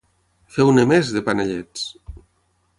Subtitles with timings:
[0.55, 1.87] Feu-ne més, de panellets!